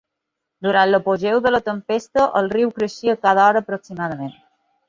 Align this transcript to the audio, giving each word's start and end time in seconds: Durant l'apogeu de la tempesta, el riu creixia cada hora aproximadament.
Durant 0.67 0.89
l'apogeu 0.93 1.43
de 1.47 1.51
la 1.51 1.59
tempesta, 1.69 2.25
el 2.41 2.51
riu 2.57 2.75
creixia 2.81 3.19
cada 3.27 3.47
hora 3.51 3.63
aproximadament. 3.67 4.35